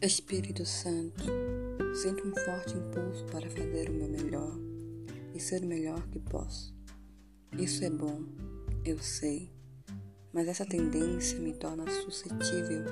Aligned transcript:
Espírito 0.00 0.64
Santo, 0.64 1.24
sinto 1.92 2.28
um 2.28 2.32
forte 2.32 2.76
impulso 2.76 3.24
para 3.32 3.50
fazer 3.50 3.90
o 3.90 3.92
meu 3.92 4.08
melhor 4.08 4.56
e 5.34 5.40
ser 5.40 5.64
o 5.64 5.66
melhor 5.66 6.00
que 6.06 6.20
posso. 6.20 6.72
Isso 7.58 7.84
é 7.84 7.90
bom, 7.90 8.22
eu 8.84 8.96
sei, 8.98 9.50
mas 10.32 10.46
essa 10.46 10.64
tendência 10.64 11.40
me 11.40 11.52
torna 11.52 11.84
suscetível 11.90 12.84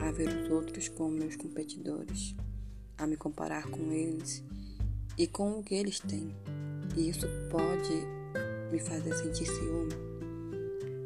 a 0.00 0.10
ver 0.10 0.28
os 0.28 0.50
outros 0.50 0.88
como 0.88 1.12
meus 1.12 1.36
competidores, 1.36 2.34
a 2.98 3.06
me 3.06 3.16
comparar 3.16 3.70
com 3.70 3.92
eles 3.92 4.42
e 5.16 5.28
com 5.28 5.60
o 5.60 5.62
que 5.62 5.76
eles 5.76 6.00
têm. 6.00 6.34
E 6.96 7.10
isso 7.10 7.28
pode 7.48 7.94
me 8.72 8.80
fazer 8.80 9.14
sentir 9.14 9.46
ciúme. 9.46 9.94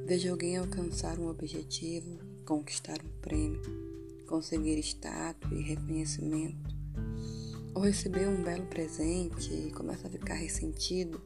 Vejo 0.07 0.31
alguém 0.31 0.57
alcançar 0.57 1.19
um 1.19 1.29
objetivo, 1.29 2.19
conquistar 2.47 2.97
um 3.05 3.21
prêmio, 3.21 3.94
conseguir 4.25 4.79
status 4.79 5.51
e 5.53 5.63
reconhecimento, 5.63 6.75
ou 7.75 7.83
receber 7.83 8.29
um 8.29 8.43
belo 8.43 8.67
presente 8.67 9.53
e 9.53 9.71
começa 9.73 10.07
a 10.07 10.11
ficar 10.11 10.35
ressentido 10.35 11.21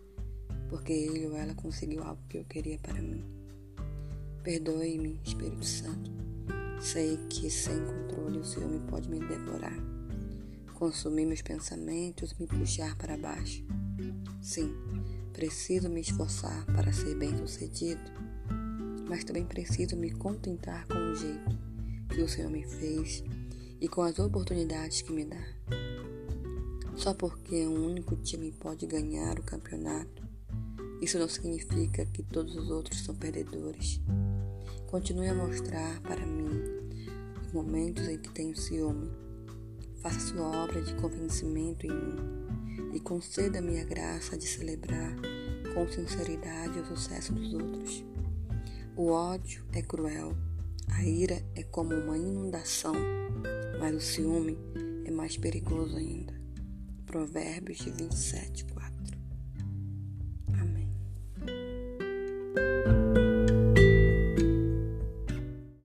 porque 0.69 0.93
ele 0.93 1.27
ou 1.27 1.37
ela 1.37 1.55
conseguiu 1.55 2.03
algo 2.03 2.21
que 2.29 2.39
eu 2.39 2.45
queria 2.45 2.79
para 2.79 3.01
mim. 3.01 3.25
Perdoe-me, 4.43 5.21
Espírito 5.25 5.65
Santo. 5.65 6.11
Sei 6.81 7.19
que 7.29 7.51
sem 7.51 7.77
controle 7.85 8.39
o 8.39 8.45
ciúme 8.45 8.79
pode 8.89 9.09
me 9.09 9.19
devorar, 9.19 9.77
consumir 10.75 11.27
meus 11.27 11.43
pensamentos 11.43 12.33
e 12.33 12.43
me 12.43 12.47
puxar 12.47 12.97
para 12.97 13.17
baixo. 13.17 13.65
Sim, 14.41 14.73
preciso 15.33 15.89
me 15.89 16.01
esforçar 16.01 16.65
para 16.67 16.93
ser 16.93 17.17
bem-sucedido, 17.17 18.01
mas 19.09 19.25
também 19.25 19.45
preciso 19.45 19.97
me 19.97 20.13
contentar 20.13 20.87
com 20.87 20.95
o 20.95 21.17
jeito 21.17 21.68
que 22.09 22.23
o 22.23 22.29
Senhor 22.29 22.51
me 22.51 22.65
fez 22.65 23.23
e 23.81 23.89
com 23.89 24.03
as 24.03 24.19
oportunidades 24.19 25.03
que 25.03 25.13
me 25.13 25.25
dá. 25.25 25.45
Só 26.97 27.15
porque 27.15 27.67
um 27.67 27.87
único 27.87 28.17
time 28.17 28.51
pode 28.53 28.87
ganhar 28.87 29.39
o 29.39 29.43
campeonato, 29.43 30.29
isso 31.01 31.17
não 31.19 31.29
significa 31.29 32.05
que 32.07 32.25
todos 32.25 32.57
os 32.57 32.71
outros 32.71 33.05
são 33.05 33.15
perdedores. 33.15 34.01
Continue 34.89 35.29
a 35.29 35.35
mostrar 35.35 36.01
para 36.01 36.27
mim 36.27 36.49
os 37.41 37.53
momentos 37.53 38.09
em 38.09 38.19
que 38.19 38.31
tenho 38.31 38.57
ciúme. 38.57 39.11
Faça 40.03 40.19
sua 40.19 40.65
obra 40.65 40.83
de 40.83 40.95
convencimento 40.97 41.87
em 41.87 41.91
mim 41.91 42.95
e 42.95 43.01
conceda-me 43.01 43.79
a 43.81 43.85
graça 43.85 44.37
de 44.37 44.47
celebrar 44.47 45.15
com 45.73 45.87
sinceridade 45.89 46.81
o 46.81 46.87
sucesso 46.87 47.33
dos 47.33 47.55
outros. 47.55 48.05
O 48.97 49.11
ódio 49.11 49.65
é 49.73 49.83
cruel, 49.83 50.37
a 50.91 51.05
ira 51.05 51.43
é 51.55 51.63
como 51.63 51.95
uma 51.95 52.17
inundação, 52.17 52.95
mas 53.79 53.95
o 53.95 54.01
ciúme 54.01 54.59
é 55.05 55.11
mais 55.11 55.37
perigoso 55.37 55.97
ainda. 55.97 56.35
Provérbios 57.07 57.81
27, 57.91 58.65
4. 58.65 58.78